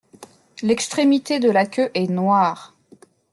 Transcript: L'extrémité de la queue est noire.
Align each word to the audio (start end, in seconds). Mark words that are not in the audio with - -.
L'extrémité 0.63 1.39
de 1.39 1.51
la 1.51 1.67
queue 1.67 1.91
est 1.93 2.07
noire. 2.07 2.73